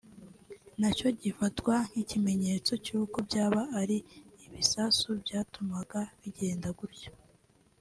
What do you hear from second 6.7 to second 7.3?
gutyo